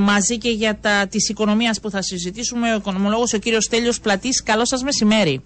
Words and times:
μαζί 0.00 0.38
και 0.38 0.50
για 0.50 0.78
τα 0.78 1.06
της 1.06 1.28
οικονομίας 1.28 1.80
που 1.80 1.90
θα 1.90 2.02
συζητήσουμε 2.02 2.72
ο 2.72 2.76
οικονομολόγος 2.76 3.32
ο 3.32 3.38
κύριος 3.38 3.68
Τέλειος 3.68 4.00
Πλατής. 4.00 4.42
Καλό 4.42 4.66
σας 4.66 4.82
μεσημέρι. 4.82 5.42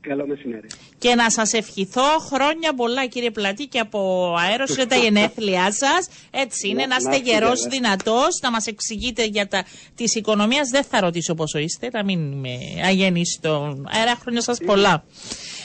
Καλό 0.00 0.26
μεσημέρι. 0.26 0.66
Και 0.98 1.14
να 1.14 1.30
σας 1.30 1.52
ευχηθώ 1.52 2.18
χρόνια 2.18 2.74
πολλά 2.74 3.06
κύριε 3.06 3.30
Πλατή 3.30 3.66
και 3.66 3.78
από 3.78 4.34
αέρος 4.38 4.74
για 4.74 4.86
τα 4.86 4.96
γενέθλιά 4.96 5.72
σας. 5.72 6.08
Έτσι 6.30 6.68
είναι, 6.68 6.86
να 6.86 6.96
είστε 6.96 7.30
γερός, 7.30 7.62
δυνατός, 7.62 8.38
να 8.42 8.50
μας 8.50 8.66
εξηγείτε 8.66 9.24
για 9.24 9.48
τα 9.48 9.64
της 9.94 10.14
οικονομίας. 10.14 10.68
Δεν 10.68 10.84
θα 10.84 11.00
ρωτήσω 11.00 11.34
πόσο 11.34 11.58
είστε, 11.58 11.88
να 11.92 12.04
μην 12.04 12.32
είμαι 12.32 12.58
αγενιστό. 12.84 13.82
Αέρα 13.86 14.16
χρόνια 14.20 14.40
σας 14.40 14.58
πολλά. 14.66 15.04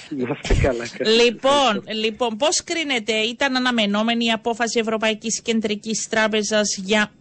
Να 0.10 0.38
είστε 0.42 0.62
καλά. 0.62 0.86
Λοιπόν, 1.24 1.84
λοιπόν, 2.02 2.38
πώς 2.38 2.64
κρίνετε, 2.64 3.14
ήταν 3.14 3.56
αναμενόμενη 3.56 4.26
η 4.26 4.32
απόφαση 4.32 4.80
Ευρωπαϊκής 4.80 5.42
Κεντρικής 5.42 6.08
Τράπεζας 6.10 6.78
για 6.78 7.02
ε, 7.02 7.17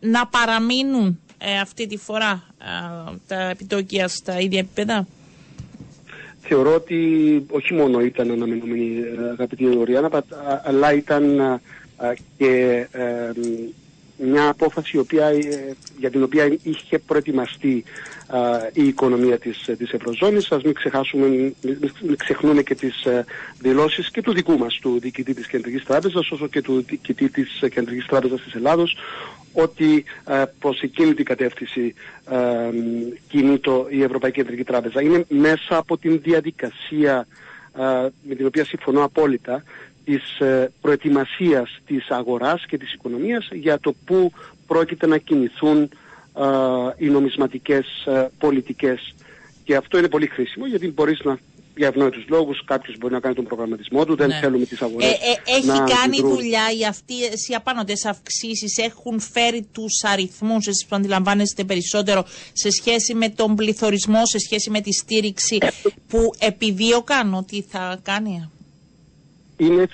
να 0.00 0.26
παραμείνουν 0.26 1.20
ε, 1.42 1.58
αυτή 1.60 1.86
τη 1.86 1.96
φορά 1.96 2.42
ε, 2.58 3.16
τα 3.26 3.48
επιτόκια 3.48 4.08
στα 4.08 4.40
ίδια 4.40 4.58
επίπεδα; 4.58 5.06
Θεωρώ 6.40 6.74
ότι 6.74 6.98
όχι 7.50 7.74
μόνο 7.74 8.00
ήταν 8.00 8.30
αναμενόμενη 8.30 9.02
αγαπητή 9.32 9.76
Οριάννα, 9.76 10.24
αλλά 10.64 10.92
ήταν 10.92 11.40
και 12.36 12.86
μια 14.16 14.48
απόφαση 14.48 14.96
η 14.96 15.00
οποία, 15.00 15.30
για 15.98 16.10
την 16.10 16.22
οποία 16.22 16.56
είχε 16.62 16.98
προετοιμαστεί 16.98 17.84
η 18.72 18.86
οικονομία 18.86 19.38
της, 19.38 19.70
της 19.78 19.92
Ευρωζώνης. 19.92 20.52
Ας 20.52 20.62
μην, 20.62 20.74
ξεχάσουμε, 20.74 21.26
μην 22.00 22.16
ξεχνούμε 22.16 22.62
και 22.62 22.74
τις 22.74 23.06
δηλώσεις 23.58 24.10
και 24.10 24.22
του 24.22 24.32
δικού 24.32 24.58
μας, 24.58 24.78
του 24.82 24.98
διοικητή 25.00 25.34
της 25.34 25.46
Κεντρικής 25.46 25.84
Τράπεζας, 25.84 26.30
όσο 26.30 26.46
και 26.48 26.62
του 26.62 26.84
διοικητή 26.88 27.28
της 27.28 27.58
Κεντρικής 27.70 28.06
Τράπεζας 28.06 28.40
της 28.40 28.54
Ελλάδος, 28.54 28.96
ότι 29.52 30.04
ε, 30.26 30.44
προς 30.58 30.80
εκείνη 30.80 31.14
την 31.14 31.24
κατεύθυνση 31.24 31.94
ε, 32.30 32.36
κινείται 33.28 33.70
η 33.88 34.02
Ευρωπαϊκή 34.02 34.40
Κεντρική 34.40 34.64
Τράπεζα. 34.64 35.02
Είναι 35.02 35.24
μέσα 35.28 35.76
από 35.76 35.98
την 35.98 36.20
διαδικασία 36.22 37.26
ε, 37.78 38.08
με 38.22 38.34
την 38.34 38.46
οποία 38.46 38.64
συμφωνώ 38.64 39.04
απόλυτα 39.04 39.62
της 40.04 40.38
ε, 40.40 40.72
προετοιμασίας 40.80 41.80
της 41.86 42.10
αγοράς 42.10 42.66
και 42.66 42.78
της 42.78 42.92
οικονομίας 42.92 43.48
για 43.52 43.78
το 43.78 43.94
πού 44.04 44.32
πρόκειται 44.66 45.06
να 45.06 45.18
κινηθούν 45.18 45.82
ε, 45.82 45.88
οι 46.96 47.08
νομισματικές 47.08 48.08
πολιτικές. 48.38 49.14
Και 49.64 49.76
αυτό 49.76 49.98
είναι 49.98 50.08
πολύ 50.08 50.26
χρήσιμο 50.26 50.66
γιατί 50.66 50.88
μπορείς 50.92 51.20
να 51.24 51.38
για 51.76 51.88
ευνόητους 51.88 52.24
λόγους. 52.28 52.64
Κάποιος 52.64 52.96
μπορεί 52.98 53.12
να 53.12 53.20
κάνει 53.20 53.34
τον 53.34 53.44
προγραμματισμό 53.44 54.04
του. 54.04 54.16
Δεν 54.16 54.28
ναι. 54.28 54.38
θέλουμε 54.40 54.64
τις 54.64 54.82
αγορές. 54.82 55.10
Ε, 55.10 55.14
ε, 55.14 55.56
έχει 55.56 55.94
κάνει 55.94 56.20
δουλειά 56.20 56.62
οι 56.78 56.84
αυτοί 56.84 57.14
οι 57.50 57.54
απάνωτε 57.54 57.92
αυξήσεις, 58.08 58.78
έχουν 58.78 59.20
φέρει 59.20 59.68
τους 59.72 60.02
αριθμούς, 60.12 60.66
εσείς 60.66 60.86
που 60.86 60.96
αντιλαμβάνεστε 60.96 61.64
περισσότερο, 61.64 62.24
σε 62.52 62.70
σχέση 62.70 63.14
με 63.14 63.28
τον 63.28 63.54
πληθωρισμό, 63.54 64.26
σε 64.26 64.38
σχέση 64.38 64.70
με 64.70 64.80
τη 64.80 64.92
στήριξη 64.92 65.58
που 66.08 66.30
επιδίωκαν 66.38 67.34
ότι 67.34 67.62
θα 67.62 68.00
κάνει; 68.02 68.50
Είναι 69.56 69.88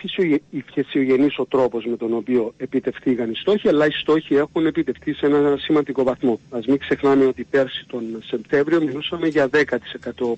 φυσιογενής 0.72 1.38
ο 1.38 1.46
τρόπος 1.46 1.84
με 1.84 1.96
τον 1.96 2.14
οποίο 2.14 2.54
επιτευχθήκαν 2.56 3.30
οι 3.30 3.34
στόχοι, 3.34 3.68
αλλά 3.68 3.86
οι 3.86 3.90
στόχοι 3.90 4.34
έχουν 4.34 4.66
επιτευχθεί 4.66 5.12
σε 5.12 5.26
ένα 5.26 5.56
σημαντικό 5.58 6.02
βαθμό. 6.02 6.40
Α 6.50 6.58
μην 6.66 6.78
ξεχνάμε 6.78 7.24
ότι 7.24 7.44
πέρσι 7.44 7.84
τον 7.86 8.22
Σεπτέμβριο 8.26 8.80
μιλούσαμε 8.80 9.26
για 9.28 9.50
10% 9.52 9.60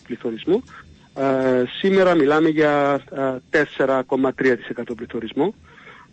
πληθωρισμό 0.07 0.63
ε, 0.65 0.98
σήμερα 1.81 2.15
μιλάμε 2.15 2.49
για 2.49 3.01
4,3% 3.51 4.49
ε, 4.77 4.95
πληθωρισμό. 4.97 5.55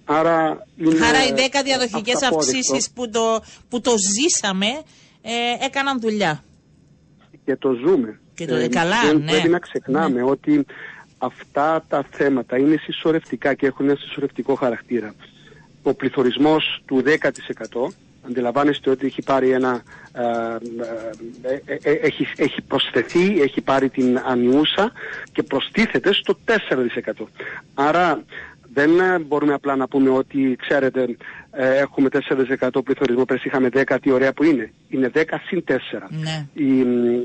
Άρα, 0.06 0.66
είναι 0.78 1.06
Άρα 1.06 1.25
οι 1.25 1.34
10 1.36 1.62
διαδοχικές 1.64 2.22
αυξήσεις 2.22 2.92
που 2.92 3.09
το, 3.09 3.44
που 3.70 3.81
το 3.81 3.92
ζήσαμε 3.97 4.67
ε, 5.22 5.66
έκαναν 5.66 6.00
δουλειά. 6.00 6.44
Και 7.45 7.56
το 7.56 7.72
ζούμε. 7.72 8.20
Και 8.34 8.45
το 8.45 8.56
ε, 8.56 8.67
καλά, 8.67 9.14
ναι. 9.14 9.31
Πρέπει 9.31 9.50
να 9.50 9.59
ξεχνάμε 9.59 10.20
ναι. 10.20 10.30
ότι 10.30 10.66
αυτά 11.17 11.85
τα 11.88 12.06
θέματα 12.12 12.57
είναι 12.57 12.78
συσσωρευτικά 12.78 13.53
και 13.53 13.66
έχουν 13.66 13.90
ένα 13.90 13.97
συσσωρευτικό 14.00 14.56
χαρακτήρα. 14.56 15.13
Ο 15.84 15.94
πληθωρισμός 15.94 16.81
του 16.85 17.03
10% 17.06 17.07
αντιλαμβάνεστε 18.28 18.90
ότι 18.90 19.06
έχει 19.06 19.22
πάρει 19.22 19.50
ένα, 19.50 19.84
ε, 20.13 20.24
ε, 21.66 21.90
ε, 21.90 21.91
έχει, 21.91 22.28
έχει 22.38 22.62
προσθεθεί, 22.62 23.41
έχει 23.41 23.62
πάρει 23.62 23.90
την 23.90 24.19
ανιούσα 24.25 24.91
και 25.31 25.44
προστίθεται 25.44 26.13
στο 26.13 26.38
4%. 26.46 27.28
Άρα 27.74 28.24
δεν 28.74 29.22
μπορούμε 29.22 29.53
απλά 29.53 29.75
να 29.75 29.88
πούμε 29.88 30.09
ότι 30.09 30.56
ξέρετε 30.62 31.18
έχουμε 31.52 32.09
4% 32.69 32.69
πληθωρισμό, 32.84 33.25
πέρσι 33.25 33.47
είχαμε 33.47 33.69
10, 33.74 33.97
τι 34.02 34.12
ωραία 34.12 34.34
που 34.34 34.44
είναι. 34.44 34.72
Είναι 34.90 35.12
10 35.13 35.24
συν 35.47 35.63
4. 35.68 35.74
Ναι. 36.09 36.46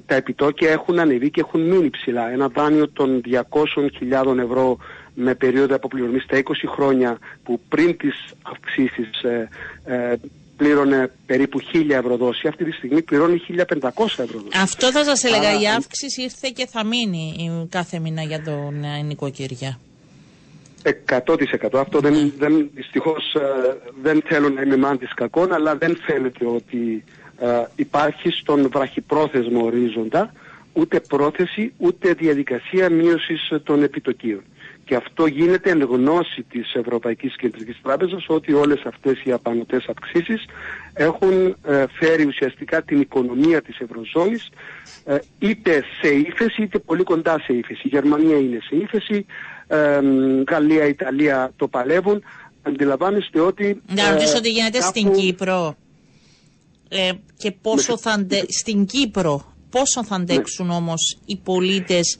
τα 0.06 0.14
επιτόκια 0.14 0.70
έχουν 0.70 0.98
ανεβεί 0.98 1.30
και 1.30 1.40
έχουν 1.40 1.60
μείνει 1.60 1.90
ψηλά. 1.90 2.30
Ένα 2.30 2.48
δάνειο 2.48 2.88
των 2.88 3.22
200.000 3.26 4.38
ευρώ 4.38 4.78
με 5.14 5.34
περίοδο 5.34 5.74
αποπληρωμής 5.74 6.22
στα 6.22 6.42
20 6.42 6.52
χρόνια 6.66 7.18
που 7.42 7.60
πριν 7.68 7.96
τις 7.96 8.32
αυξήσεις 8.42 9.10
πλήρωνε 10.60 11.10
περίπου 11.26 11.60
1000 11.72 11.90
ευρώ 11.90 12.16
δόση, 12.16 12.48
αυτή 12.48 12.64
τη 12.64 12.70
στιγμή 12.72 13.02
πληρώνει 13.02 13.42
1500 13.48 13.56
ευρώ 13.96 14.38
δόση. 14.38 14.58
Αυτό 14.62 14.90
θα 14.90 15.04
σας 15.04 15.24
έλεγα, 15.24 15.60
η 15.60 15.68
αύξηση 15.76 16.22
ήρθε 16.22 16.50
και 16.54 16.66
θα 16.66 16.84
μείνει 16.84 17.66
κάθε 17.70 17.98
μήνα 17.98 18.22
για 18.22 18.42
τον 18.42 18.84
νοικοκυριά. 19.06 19.78
100%. 21.08 21.24
Αυτό 21.74 22.00
δεν, 22.00 22.12
ναι. 22.12 22.30
δεν, 22.38 22.70
δυστυχώς 22.74 23.34
ε, 23.34 23.40
δεν 24.02 24.22
θέλω 24.26 24.48
να 24.48 24.62
είμαι 24.62 24.76
μάντης 24.76 25.14
κακών, 25.14 25.52
αλλά 25.52 25.76
δεν 25.76 25.96
φαίνεται 26.06 26.46
ότι 26.46 27.04
ε, 27.38 27.46
υπάρχει 27.76 28.30
στον 28.30 28.68
βραχυπρόθεσμο 28.72 29.64
ορίζοντα 29.64 30.32
ούτε 30.72 31.00
πρόθεση 31.00 31.72
ούτε 31.76 32.12
διαδικασία 32.12 32.90
μείωσης 32.90 33.52
των 33.64 33.82
επιτοκίων. 33.82 34.42
Και 34.90 34.96
αυτό 34.96 35.26
γίνεται 35.26 35.70
εν 35.70 35.82
γνώση 35.82 36.42
της 36.42 36.74
Ευρωπαϊκής 36.74 37.36
Κεντρικής 37.36 37.78
Τράπεζας 37.82 38.24
ότι 38.28 38.52
όλες 38.52 38.82
αυτές 38.84 39.22
οι 39.24 39.32
απανωτές 39.32 39.84
αυξήσεις 39.88 40.44
έχουν 40.92 41.56
ε, 41.64 41.84
φέρει 41.98 42.26
ουσιαστικά 42.26 42.82
την 42.82 43.00
οικονομία 43.00 43.62
της 43.62 43.78
Ευρωζώνης 43.78 44.48
ε, 45.04 45.18
είτε 45.38 45.84
σε 46.00 46.08
ύφεση 46.08 46.62
είτε 46.62 46.78
πολύ 46.78 47.02
κοντά 47.02 47.40
σε 47.40 47.52
ύφεση. 47.52 47.80
Η 47.84 47.88
Γερμανία 47.88 48.36
είναι 48.36 48.58
σε 48.68 48.76
ύφεση, 48.76 49.26
ε, 49.66 50.00
Γαλλία, 50.50 50.86
Ιταλία 50.86 51.52
το 51.56 51.68
παλεύουν. 51.68 52.22
Αντιλαμβάνεστε 52.62 53.40
ότι... 53.40 53.82
Να 53.94 54.10
ρωτήσω 54.10 54.36
ότι 54.36 54.48
γίνεται 54.50 54.80
στην 54.80 55.12
Κύπρο 55.12 55.76
και 57.36 57.50
πόσο 57.50 57.98
θα 57.98 58.10
αντε... 58.10 58.44
στην 58.48 58.84
Κύπρο 58.86 59.54
πόσο 59.70 60.04
θα 60.04 60.14
αντέξουν 60.14 60.66
ναι. 60.66 60.74
όμως 60.74 61.18
οι 61.26 61.36
πολίτες 61.36 62.18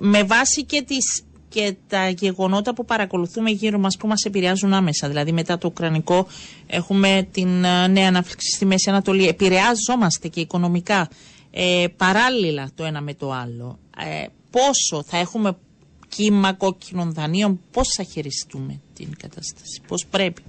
με 0.00 0.22
βάση 0.22 0.64
και 0.64 0.82
τις 0.82 1.26
και 1.56 1.74
τα 1.88 2.08
γεγονότα 2.08 2.74
που 2.74 2.84
παρακολουθούμε 2.84 3.50
γύρω 3.50 3.78
μας 3.78 3.96
που 3.96 4.06
μας 4.06 4.24
επηρεάζουν 4.24 4.72
άμεσα. 4.72 5.08
Δηλαδή 5.08 5.32
μετά 5.32 5.58
το 5.58 5.68
Ουκρανικό 5.68 6.26
έχουμε 6.66 7.28
την 7.32 7.64
ε, 7.64 7.86
νέα 7.86 8.08
ανάπτυξη 8.08 8.54
στη 8.54 8.64
Μέση 8.64 8.90
Ανατολή. 8.90 9.28
Επηρεάζομαστε 9.28 10.28
και 10.28 10.40
οικονομικά 10.40 11.08
ε, 11.50 11.84
παράλληλα 11.96 12.70
το 12.74 12.84
ένα 12.84 13.00
με 13.00 13.14
το 13.14 13.32
άλλο. 13.32 13.78
Ε, 13.98 14.26
πόσο 14.50 15.02
θα 15.06 15.18
έχουμε 15.18 15.56
κύμα 16.08 16.52
κόκκινων 16.52 17.12
δανείων, 17.12 17.60
πώς 17.72 17.88
θα 17.96 18.02
χειριστούμε 18.02 18.80
την 18.94 19.08
κατάσταση, 19.18 19.80
πώς 19.86 20.06
πρέπει. 20.10 20.42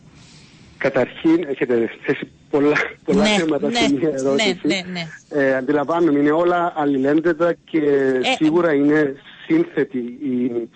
Καταρχήν, 0.77 1.43
έχετε 1.47 1.89
θέσει 2.05 2.31
πολλά, 2.49 2.75
πολλά 3.03 3.21
ναι, 3.21 3.29
θέματα 3.29 3.69
ναι, 3.69 3.75
στην 3.75 3.97
ναι, 3.97 4.07
ερώτηση. 4.07 4.59
Ναι, 4.63 4.81
ναι, 4.91 5.07
ε, 5.29 5.55
αντιλαμβάνομαι, 5.55 6.19
είναι 6.19 6.31
όλα 6.31 6.73
αλληλένδετα 6.75 7.53
και 7.53 7.79
ε, 7.79 8.21
σίγουρα 8.37 8.73
είναι 8.73 9.15
σύνθετη 9.45 9.97
η, 9.97 10.45
ε, 10.45 10.67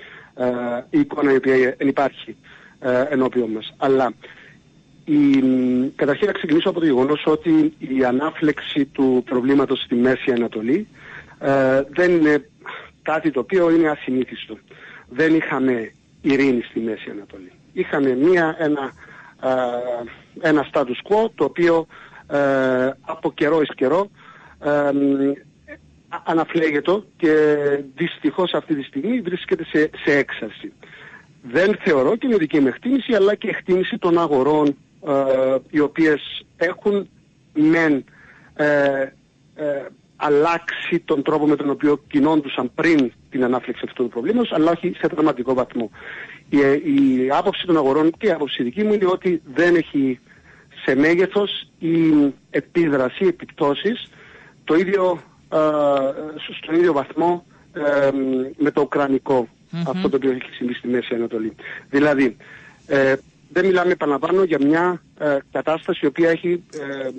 η 0.89 0.99
εικόνα 0.99 1.31
η 1.31 1.35
οποία 1.35 1.75
υπάρχει 1.79 2.35
ε, 2.79 3.05
ενώπιον 3.09 3.49
μας. 3.49 3.73
Αλλά 3.77 4.13
η, 5.05 5.39
καταρχήν 5.95 6.27
να 6.27 6.33
ξεκινήσω 6.33 6.69
από 6.69 6.79
το 6.79 6.85
γεγονός 6.85 7.23
ότι 7.25 7.73
η 7.77 8.03
ανάφλεξη 8.03 8.85
του 8.85 9.23
προβλήματος 9.25 9.81
στη 9.81 9.95
Μέση 9.95 10.31
Ανατολή 10.31 10.87
ε, 11.39 11.81
δεν 11.89 12.11
είναι 12.11 12.49
κάτι 13.01 13.31
το 13.31 13.39
οποίο 13.39 13.69
είναι 13.69 13.89
ασυνήθιστο. 13.89 14.57
Δεν 15.09 15.35
είχαμε 15.35 15.93
ειρήνη 16.21 16.61
στη 16.61 16.79
Μέση 16.79 17.09
Ανατολή. 17.09 17.51
Είχαμε 17.73 18.15
μία, 18.15 18.55
ένα, 18.59 18.91
ε, 19.43 20.49
ένα 20.49 20.69
status 20.71 21.01
quo 21.09 21.29
το 21.35 21.43
οποίο 21.43 21.87
ε, 22.27 22.89
από 23.01 23.31
καιρό 23.33 23.61
εις 23.61 23.75
καιρό 23.75 24.09
ε, 26.11 26.17
αναφλέγεται 26.23 27.03
και 27.17 27.33
δυστυχώς 27.95 28.53
αυτή 28.53 28.75
τη 28.75 28.83
στιγμή 28.83 29.21
βρίσκεται 29.21 29.63
σε, 29.65 29.89
σε 30.03 30.17
έξαρση. 30.17 30.73
Δεν 31.41 31.77
θεωρώ 31.83 32.15
και 32.15 32.27
είναι 32.27 32.37
δική 32.37 32.59
μου 32.59 32.67
εκτίμηση 32.67 33.13
αλλά 33.13 33.35
και 33.35 33.47
εκτίμηση 33.47 33.97
των 33.97 34.19
αγορών 34.19 34.77
ε, 35.07 35.55
οι 35.69 35.79
οποίες 35.79 36.45
έχουν 36.57 37.09
μεν 37.53 38.03
ε, 38.55 39.01
ε, 39.55 39.85
αλλάξει 40.15 40.99
τον 40.99 41.23
τρόπο 41.23 41.47
με 41.47 41.55
τον 41.55 41.69
οποίο 41.69 42.03
κινώντουσαν 42.07 42.71
πριν 42.75 43.11
την 43.29 43.43
ανάφλεξη 43.43 43.83
αυτού 43.87 44.03
του 44.03 44.09
προβλήματος 44.09 44.51
αλλά 44.51 44.71
όχι 44.71 44.93
σε 44.97 45.07
δραματικό 45.07 45.53
βαθμό. 45.53 45.91
Η, 46.49 46.57
η 46.57 47.29
άποψη 47.31 47.65
των 47.65 47.77
αγορών 47.77 48.11
και 48.17 48.27
η 48.27 48.31
άποψη 48.31 48.63
δική 48.63 48.83
μου 48.83 48.93
είναι 48.93 49.05
ότι 49.05 49.41
δεν 49.53 49.75
έχει 49.75 50.19
σε 50.85 50.95
μέγεθος 50.95 51.67
η 51.79 52.33
επίδραση, 52.49 53.23
οι 53.23 53.27
επιπτώσεις 53.27 54.09
το 54.63 54.75
ίδιο, 54.75 55.21
ε, 55.51 56.53
στον 56.61 56.75
ίδιο 56.75 56.93
βαθμό 56.93 57.45
ε, 57.73 58.09
με 58.57 58.71
το 58.71 58.81
ουκρανικο 58.81 59.47
αυτό 59.87 60.09
το 60.09 60.15
οποίο 60.15 60.31
έχει 60.31 60.53
συμβεί 60.53 60.73
στη 60.73 60.87
Μέση 60.87 61.15
Ανατολή. 61.15 61.55
Δηλαδή, 61.89 62.37
ε, 62.87 63.15
δεν 63.53 63.65
μιλάμε 63.65 63.91
επαναλαμβάνω 63.91 64.43
για 64.43 64.57
μια 64.61 65.01
ε, 65.17 65.37
κατάσταση 65.51 65.99
η 66.03 66.07
οποία 66.07 66.29
έχει 66.29 66.63
ε, 66.73 67.09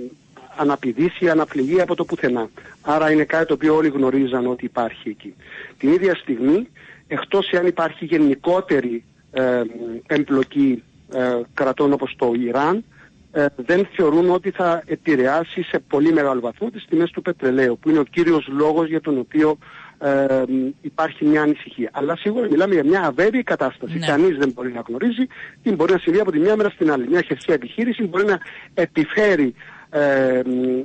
αναπηδήσει, 0.57 1.31
αναπληγεί 1.31 1.81
από 1.81 1.95
το 1.95 2.05
πουθενά. 2.05 2.51
Άρα 2.83 3.11
είναι 3.11 3.25
κάτι 3.25 3.47
το 3.47 3.55
οποίο 3.55 3.75
όλοι 3.75 3.89
γνωρίζαν 3.89 4.47
ότι 4.47 4.65
υπάρχει 4.65 5.09
εκεί. 5.09 5.35
Την 5.79 5.93
ίδια 5.93 6.15
στιγμή, 6.15 6.69
εκτός 7.07 7.51
εάν 7.51 7.67
υπάρχει 7.67 8.05
γενικότερη 8.05 9.05
ε, 9.31 9.63
εμπλοκή 10.07 10.83
ε, 11.13 11.41
κρατών 11.55 11.93
όπως 11.93 12.15
το 12.17 12.33
Ιράν, 12.47 12.85
ε, 13.33 13.47
δεν 13.57 13.89
θεωρούν 13.93 14.31
ότι 14.31 14.51
θα 14.51 14.83
επηρεάσει 14.87 15.63
σε 15.63 15.79
πολύ 15.89 16.13
μεγάλο 16.13 16.41
βαθμό 16.41 16.71
τις 16.71 16.85
τιμές 16.85 17.11
του 17.11 17.23
πετρελαίου, 17.23 17.79
που 17.79 17.89
είναι 17.91 17.99
ο 17.99 18.05
κύριος 18.05 18.49
λόγος 18.49 18.89
για 18.89 19.01
τον 19.01 19.19
οποίο 19.19 19.59
ε, 19.99 20.43
υπάρχει 20.81 21.25
μια 21.25 21.43
ανησυχία. 21.43 21.91
Αλλά 21.93 22.17
σίγουρα 22.17 22.47
μιλάμε 22.51 22.75
για 22.75 22.85
μια 22.85 23.03
αβέβαιη 23.03 23.43
κατάσταση. 23.43 23.99
Ναι. 23.99 24.07
Κανείς 24.07 24.39
δεν 24.39 24.53
μπορεί 24.55 24.73
να 24.73 24.83
γνωρίζει 24.89 25.27
τι 25.63 25.75
μπορεί 25.75 25.93
να 25.93 25.99
συμβεί 25.99 26.21
από 26.21 26.31
τη 26.31 26.39
μια 26.39 26.57
μέρα 26.57 26.71
στην 26.71 26.91
άλλη. 26.93 27.09
Μια 27.09 27.23
χερσαία 27.23 27.55
επιχείρηση 27.55 28.07
μπορεί 28.07 28.25
να 28.25 28.39
επιφέρει 28.75 29.55
ε, 29.91 30.41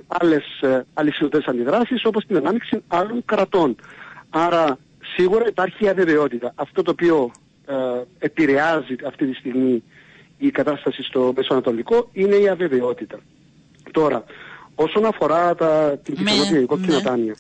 άλλες 0.07 0.61
ε, 0.61 0.85
αλυσιδωτές 0.93 1.45
αντιδράσεις 1.45 2.05
όπως 2.05 2.25
την 2.25 2.35
ανάμειξη 2.35 2.83
άλλων 2.87 3.25
κρατών. 3.25 3.75
Άρα 4.29 4.77
σίγουρα 5.15 5.47
υπάρχει 5.47 5.89
αβεβαιότητα. 5.89 6.51
Αυτό 6.55 6.81
το 6.81 6.91
οποίο 6.91 7.31
ε, 7.65 7.75
επηρεάζει 8.19 8.95
αυτή 9.05 9.25
τη 9.25 9.33
στιγμή 9.33 9.83
η 10.37 10.51
κατάσταση 10.51 11.03
στο 11.03 11.33
Μεσοανατολικό 11.35 12.09
είναι 12.13 12.35
η 12.35 12.47
αβεβαιότητα. 12.47 13.19
Τώρα, 13.91 14.23
όσον 14.75 15.05
αφορά 15.05 15.55
τα, 15.55 15.99
την 16.03 16.15
πιθανότητα 16.15 16.65
κόκκινα 16.65 16.99
δάνεια, 16.99 17.35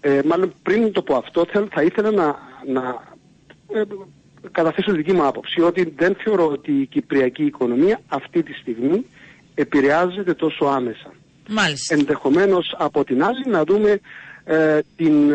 ε, 0.00 0.20
μάλλον 0.24 0.52
πριν 0.62 0.92
το 0.92 1.02
πω 1.02 1.16
αυτό, 1.16 1.44
θα 1.70 1.82
ήθελα 1.82 2.10
να, 2.10 2.38
να 2.66 3.02
ε, 3.72 3.82
καταθέσω 4.52 4.90
τη 4.90 4.96
δική 4.96 5.12
μου 5.12 5.26
άποψη, 5.26 5.60
ότι 5.60 5.94
δεν 5.96 6.16
θεωρώ 6.24 6.46
ότι 6.46 6.72
η 6.72 6.86
κυπριακή 6.86 7.44
οικονομία 7.44 8.00
αυτή 8.08 8.42
τη 8.42 8.52
στιγμή 8.52 9.06
επηρεάζεται 9.54 10.34
τόσο 10.34 10.64
άμεσα. 10.64 11.12
Μάλιστα. 11.48 11.94
Ενδεχομένως 11.94 12.74
από 12.78 13.04
την 13.04 13.24
άλλη 13.24 13.44
να 13.46 13.64
δούμε 13.64 14.00
ε, 14.44 14.78
την 14.96 15.32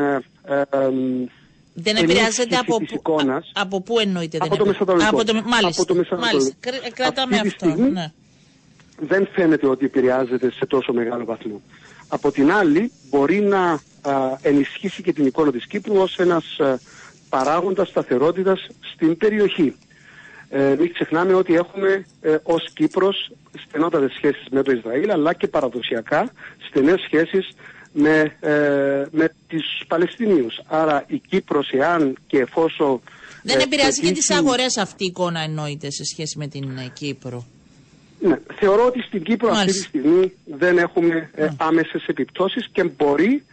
ε, 1.85 1.89
ε, 1.89 1.93
δεν 1.93 2.03
επηρεάζεται 2.03 2.55
από, 2.55 2.77
που, 2.77 3.17
από 3.53 3.81
πού 3.81 3.99
εννοείται 3.99 4.37
από 4.41 4.57
το 4.57 4.65
Μεσανατολικό. 4.65 5.09
Από 5.09 5.23
το, 5.23 5.33
μάλιστα, 5.33 5.81
από 5.81 5.95
το 6.05 6.17
μάλιστα. 6.17 6.55
Κρατάμε 6.93 7.35
Αυτή 7.35 7.47
αυτό. 7.47 7.69
Στιγμή, 7.69 7.89
ναι. 7.89 8.11
Δεν 8.99 9.27
φαίνεται 9.31 9.67
ότι 9.67 9.85
επηρεάζεται 9.85 10.51
σε 10.51 10.65
τόσο 10.65 10.93
μεγάλο 10.93 11.25
βαθμό. 11.25 11.61
Από 12.07 12.31
την 12.31 12.51
άλλη 12.51 12.91
μπορεί 13.09 13.39
να 13.39 13.79
α, 14.01 14.37
ενισχύσει 14.41 15.01
και 15.01 15.13
την 15.13 15.25
εικόνα 15.25 15.51
της 15.51 15.67
Κύπρου 15.67 15.95
ως 15.95 16.17
ένας 16.17 16.59
α, 16.59 16.79
παράγοντας 17.29 17.87
σταθερότητας 17.87 18.67
στην 18.93 19.17
περιοχή. 19.17 19.75
Ε, 20.49 20.75
μην 20.79 20.93
ξεχνάμε 20.93 21.33
ότι 21.33 21.55
έχουμε 21.55 22.05
ε, 22.21 22.37
ως 22.43 22.69
Κύπρος 22.73 23.31
στενότατες 23.67 24.11
σχέσεις 24.13 24.45
με 24.51 24.63
το 24.63 24.71
Ισραήλ 24.71 25.11
αλλά 25.11 25.33
και 25.33 25.47
παραδοσιακά 25.47 26.31
στενές 26.67 27.01
σχέσεις 27.01 27.49
με, 27.91 28.37
ε, 28.39 29.05
με 29.11 29.33
τις 29.47 29.63
Παλαιστινίους. 29.87 30.61
Άρα 30.67 31.03
η 31.07 31.21
Κύπρος 31.29 31.69
εάν 31.71 32.17
και 32.27 32.37
εφόσον... 32.39 33.01
Δεν 33.43 33.59
ε, 33.59 33.63
επηρεάζει 33.63 34.01
και 34.01 34.11
τις 34.11 34.31
αγορές 34.31 34.77
αυτή 34.77 35.03
η 35.03 35.07
εικόνα 35.07 35.39
εννοείται 35.39 35.91
σε 35.91 36.03
σχέση 36.03 36.37
με 36.37 36.47
την 36.47 36.77
ε, 36.77 36.91
Κύπρο. 36.93 37.45
Ναι, 38.19 38.39
θεωρώ 38.59 38.85
ότι 38.85 39.01
στην 39.01 39.23
Κύπρο 39.23 39.49
αυτή 39.49 39.71
τη 39.71 39.77
στιγμή 39.77 40.33
δεν 40.45 40.77
έχουμε 40.77 41.29
ε, 41.33 41.47
άμεσες 41.57 42.05
επιπτώσεις 42.05 42.69
και 42.71 42.83
μπορεί 42.83 43.43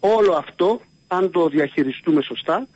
όλο 0.00 0.32
αυτό, 0.32 0.80
αν 1.06 1.30
το 1.30 1.48
διαχειριστούμε 1.48 2.22
σωστά, 2.22 2.66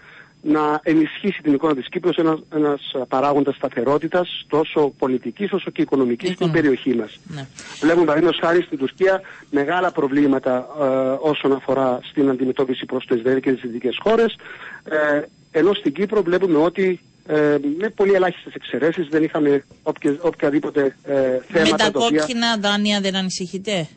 να 0.42 0.80
ενισχύσει 0.82 1.42
την 1.42 1.52
εικόνα 1.54 1.74
της 1.74 1.88
Κύπρου 1.88 2.10
ένας, 2.16 2.40
ένας 2.54 2.80
παράγοντας 3.08 3.54
σταθερότητας 3.56 4.44
τόσο 4.48 4.92
πολιτικής 4.98 5.52
όσο 5.52 5.70
και 5.70 5.82
οικονομικής 5.82 6.30
στην 6.30 6.50
περιοχή 6.50 6.94
μας. 6.94 7.18
Ναι. 7.24 7.46
Βλέπουμε 7.80 8.04
παραδείγματος 8.04 8.40
χάρη 8.40 8.62
στην 8.62 8.78
Τουρκία 8.78 9.20
μεγάλα 9.50 9.92
προβλήματα 9.92 10.66
ε, 10.80 11.28
όσον 11.28 11.52
αφορά 11.52 12.00
στην 12.02 12.28
αντιμετώπιση 12.28 12.84
προς 12.84 13.04
το 13.06 13.14
Ισραήλ 13.14 13.40
και 13.40 13.52
τις 13.52 13.60
δυτικές 13.60 13.98
χώρες 14.02 14.36
ε, 14.84 15.22
ενώ 15.52 15.74
στην 15.74 15.92
Κύπρο 15.92 16.22
βλέπουμε 16.22 16.58
ότι 16.58 17.00
ε, 17.26 17.58
με 17.78 17.88
πολύ 17.88 18.12
ελάχιστες 18.12 18.54
εξαιρέσεις 18.54 19.08
δεν 19.08 19.22
είχαμε 19.22 19.64
οποια, 19.82 20.16
οποιαδήποτε 20.20 20.96
ε, 21.04 21.38
θέματα. 21.48 21.70
Με 21.70 21.76
τα 21.76 21.90
κόκκινα 21.90 22.56
δάνεια 22.56 23.00
δεν 23.00 23.16
ανησυχείτε; 23.16 23.88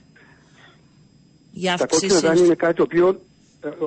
Για 1.51 1.77
τα 1.77 1.86
κόκκινα 1.86 2.19
δάνεια 2.19 2.45
είναι 2.45 2.56
κάτι 2.56 2.74
το 2.74 2.83
οποίο 2.83 3.07
ε, 3.07 3.15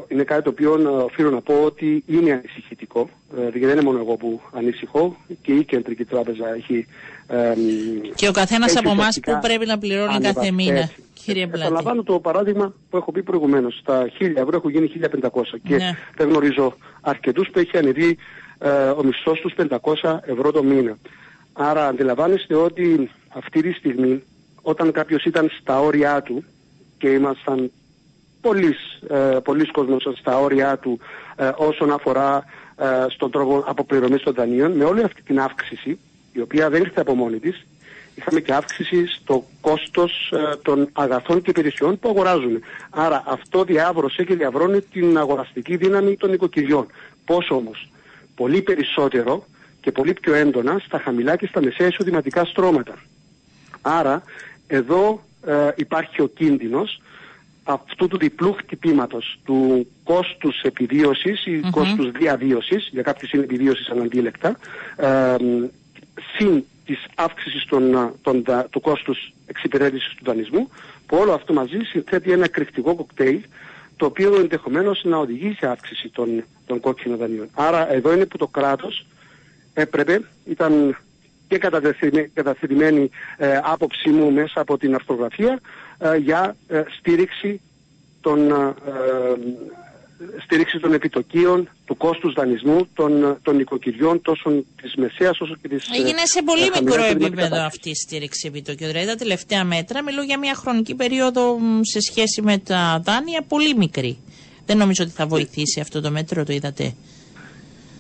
είναι 0.09 0.23
κάτι 0.23 0.43
το 0.43 0.51
οποίο 0.51 0.75
ε, 0.75 1.03
οφείλω 1.03 1.31
να 1.31 1.41
πω 1.41 1.63
ότι 1.65 2.05
είναι 2.07 2.33
ανησυχητικό. 2.33 3.09
Δηλαδή 3.31 3.59
δεν 3.59 3.71
είναι 3.71 3.83
μόνο 3.83 3.99
εγώ 3.99 4.17
που 4.17 4.41
ανησυχώ 4.53 5.17
και 5.43 5.53
η 5.53 5.65
Κεντρική 5.65 6.05
Τράπεζα 6.05 6.55
έχει... 6.55 6.87
Ε, 7.27 7.55
και 8.15 8.29
ο 8.29 8.33
καθένας 8.33 8.77
από 8.77 8.91
εμάς 8.91 9.21
που 9.21 9.39
πρέπει 9.43 9.67
να 9.67 9.79
πληρώνει 9.79 10.21
κάθε 10.21 10.51
μήνα. 10.51 10.79
Έτσι. 10.79 11.03
Κύριε 11.25 11.45
Επαναλαμβάνω 11.45 12.03
το 12.03 12.21
παράδειγμα 12.21 12.75
που 12.91 12.97
έχω 12.97 13.13
πει 13.13 13.23
προηγουμένως. 13.23 13.79
Στα 13.81 14.11
1000 14.21 14.33
ευρώ 14.35 14.57
έχουν 14.57 14.71
γίνει 14.71 14.91
1500 15.01 15.43
και 15.63 15.77
ναι. 15.77 15.97
δεν 16.17 16.29
γνωρίζω 16.29 16.75
αρκετούς 17.01 17.49
που 17.51 17.59
έχει 17.59 17.77
ανεβεί 17.77 18.19
ε, 18.59 18.71
ο 18.71 19.03
μισθός 19.05 19.41
τους 19.41 19.55
500 20.03 20.19
ευρώ 20.23 20.53
το 20.53 20.63
μήνα. 20.63 20.99
Άρα 21.53 21.87
αντιλαμβάνεστε 21.87 22.55
ότι 22.55 23.11
αυτή 23.29 23.63
τη 23.63 23.73
στιγμή 23.73 24.23
όταν 24.63 24.93
κάποιος 24.93 25.25
ήταν 25.25 25.51
στα 25.61 25.81
όρια 25.81 26.23
του 26.23 26.45
και 26.99 27.09
ήμασταν 27.09 27.71
πολλής, 28.41 29.01
ε, 29.11 29.39
πολλής 29.45 29.71
κόσμος 29.71 30.09
στα 30.19 30.39
όρια 30.39 30.79
του 30.79 30.99
ε, 31.37 31.51
όσον 31.57 31.93
αφορά 31.93 32.45
ε, 32.77 33.07
στον 33.09 33.31
τρόπο 33.31 33.65
αποπληρωμής 33.67 34.23
των 34.23 34.35
δανείων, 34.35 34.73
με 34.73 34.85
όλη 34.85 35.03
αυτή 35.03 35.23
την 35.23 35.41
αύξηση, 35.41 35.99
η 36.33 36.41
οποία 36.41 36.71
δεν 36.71 36.81
ήρθε 36.81 37.01
από 37.01 37.15
μόνη 37.15 37.39
της, 37.39 37.67
είχαμε 38.15 38.41
και 38.41 38.53
αύξηση 38.53 39.07
στο 39.07 39.45
κόστος 39.61 40.33
ε, 40.33 40.57
των 40.63 40.89
αγαθών 40.93 41.43
και 41.43 41.51
υπηρεσιών 41.51 41.99
που 41.99 42.09
αγοράζουν. 42.09 42.61
Άρα 42.91 43.23
αυτό 43.27 43.65
διάβρωσε 43.65 44.25
και 44.25 44.35
διαβρώνει 44.35 44.81
την 44.81 45.19
αγοραστική 45.19 45.77
δύναμη 45.77 46.17
των 46.17 46.33
οικοκυριών. 46.33 46.87
Πώς 47.25 47.51
όμως, 47.51 47.89
πολύ 48.35 48.63
περισσότερο 48.63 49.45
και 49.81 49.93
πολύ 49.93 50.13
πιο 50.13 50.35
έντονα 50.35 50.79
στα 50.79 50.99
χαμηλά 50.99 51.37
και 51.37 51.47
στα 51.47 51.63
μεσαία 51.63 51.87
εισοδηματικά 51.87 52.45
στρώματα. 52.45 52.95
Άρα 53.81 54.23
εδώ 54.67 55.23
ε, 55.47 55.69
υπάρχει 55.77 56.23
ο 56.23 56.27
κίνδυνος 56.27 57.01
αυτού 57.69 58.09
του 58.09 58.19
διπλού 58.19 58.53
χτυπήματος 58.53 59.41
του 59.45 59.87
κόστους 60.05 60.61
επιβίωσης 60.63 61.47
ή 61.47 61.61
mm-hmm. 61.65 61.71
κόστους 61.71 62.11
διαβίωσης, 62.11 62.89
για 62.93 63.03
κάποιους 63.03 63.33
είναι 63.33 63.43
επιβίωσης 63.43 63.89
αναντίλεκτα, 63.89 64.57
ε, 64.97 65.37
συν 66.37 66.65
της 66.85 67.07
αύξησης 67.15 67.65
των, 67.65 68.13
των, 68.23 68.45
του 68.71 68.81
κόστους 68.81 69.33
εξυπηρέτησης 69.47 70.15
του 70.15 70.25
δανεισμού, 70.25 70.69
που 71.07 71.17
όλο 71.17 71.33
αυτό 71.33 71.53
μαζί 71.53 71.79
συνθέτει 71.79 72.33
ένα 72.33 72.45
εκρηκτικό 72.45 72.95
κοκτέιλ, 72.95 73.41
το 73.97 74.07
οποίο 74.07 74.35
ενδεχομένως 74.35 75.05
να 75.05 75.17
οδηγεί 75.17 75.55
σε 75.59 75.67
αύξηση 75.67 76.09
των, 76.09 76.45
των 76.67 76.81
κόκκινων 76.81 77.19
δανείων. 77.19 77.49
Άρα 77.55 77.93
εδώ 77.93 78.13
είναι 78.13 78.27
που 78.27 78.37
το 78.37 78.47
κράτος 78.47 79.07
έπρεπε, 79.75 80.21
ήταν 80.45 80.97
και 81.49 81.59
καταθετημένη 82.35 83.11
ε, 83.37 83.61
άποψή 83.63 84.11
μου 84.11 84.31
μέσα 84.33 84.61
από 84.61 84.79
την 84.79 84.95
αρθρογραφία 84.95 85.53
ε, 85.53 85.61
για 86.23 86.57
ε, 86.69 86.83
στήριξη 86.99 87.61
των, 88.21 88.51
ε, 88.51 88.75
στήριξη 90.45 90.79
των 90.79 90.93
επιτοκίων, 90.93 91.69
του 91.87 91.97
κόστους 91.97 92.33
δανεισμού 92.33 92.89
των, 92.95 93.39
των 93.43 93.61
οικοκυριών 93.61 94.23
τόσο 94.23 94.51
της 94.83 94.95
μεσαίας 94.95 95.41
όσο 95.41 95.55
και 95.63 95.69
της... 95.69 95.89
Έγινε 95.95 96.25
σε 96.25 96.43
πολύ 96.43 96.71
μικρό 96.83 97.05
επίπεδο 97.05 97.57
αυτή 97.65 97.91
η 97.91 97.95
στήριξη 97.95 98.47
επιτοκίων. 98.47 98.91
Δηλαδή 98.91 99.07
τα 99.07 99.15
τελευταία 99.15 99.65
μέτρα 99.65 100.03
μιλώ 100.03 100.23
για 100.23 100.39
μια 100.39 100.55
χρονική 100.55 100.95
περίοδο 100.95 101.59
σε 101.81 102.01
σχέση 102.01 102.43
με 102.43 102.59
τα 102.59 103.01
δάνεια 103.05 103.45
πολύ 103.49 103.77
μικρή. 103.77 104.19
Δεν 104.67 104.77
νομίζω 104.77 105.05
ότι 105.05 105.13
θα 105.13 105.27
βοηθήσει 105.27 105.81
αυτό 105.81 106.01
το 106.01 106.11
μέτρο, 106.11 106.45
το 106.45 106.53
είδατε; 106.53 106.95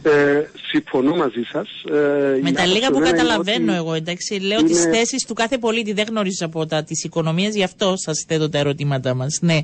Ε, 0.09 0.49
συμφωνώ 0.71 1.17
μαζί 1.17 1.43
σας. 1.53 1.69
Ε, 1.91 2.39
με 2.43 2.53
τα 2.53 2.67
λίγα 2.67 2.91
που 2.91 2.99
καταλαβαίνω 2.99 3.75
εγώ, 3.75 3.95
εντάξει. 3.95 4.41
Λέω 4.41 4.59
είναι... 4.59 4.69
τι 4.69 4.75
θέσεις 4.75 5.27
του 5.27 5.35
κάθε 5.35 5.59
πολίτη. 5.59 5.93
Δεν 5.93 6.07
γνωρίζω 6.09 6.47
από 6.47 6.67
τα 6.67 6.83
τη 6.83 6.95
οικονομία, 7.05 7.49
γι' 7.49 7.63
αυτό 7.63 7.97
σας 7.97 8.25
θέτω 8.29 8.49
τα 8.49 8.59
ερωτήματά 8.59 9.15
μας. 9.15 9.39
Ναι. 9.43 9.59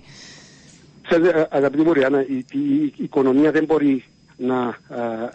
Ξέρετε, 1.08 1.48
αγαπητή 1.50 1.82
Μωριάννα, 1.82 2.20
η, 2.20 2.44
η, 2.52 2.84
η, 2.84 2.92
οικονομία 2.96 3.50
δεν 3.50 3.64
μπορεί 3.64 4.04
να, 4.36 4.58
α, 4.58 4.76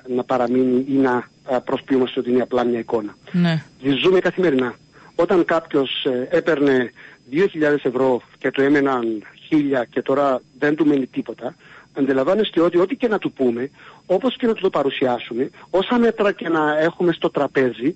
να 0.07 0.23
παραμείνει 0.23 0.85
ή 0.89 0.93
να 0.93 1.29
προσποιούμαστε 1.65 2.19
ότι 2.19 2.29
είναι 2.29 2.41
απλά 2.41 2.63
μια 2.63 2.79
εικόνα. 2.79 3.15
Ναι. 3.31 3.63
Ζούμε 4.03 4.19
καθημερινά. 4.19 4.75
Όταν 5.15 5.45
κάποιος 5.45 6.05
ε, 6.05 6.27
έπαιρνε 6.37 6.91
2.000 7.31 7.45
ευρώ 7.83 8.21
και 8.37 8.51
το 8.51 8.61
έμεναν 8.61 9.23
1.000 9.51 9.57
και 9.89 10.01
τώρα 10.01 10.41
δεν 10.59 10.75
του 10.75 10.85
μένει 10.85 11.07
τίποτα, 11.07 11.55
αντιλαμβάνεστε 12.00 12.62
ότι 12.62 12.77
ό,τι 12.77 12.96
και 12.96 13.08
να 13.08 13.18
του 13.18 13.32
πούμε, 13.32 13.70
όπως 14.06 14.36
και 14.36 14.48
να 14.48 14.53
του 14.53 14.62
το 14.62 14.70
παρουσιάσουμε, 14.70 15.50
όσα 15.70 16.00
μέτρα 16.00 16.32
και 16.32 16.50
να 16.50 16.79
έχουμε 16.79 17.12
στο 17.12 17.29
τραπέζι, 17.29 17.96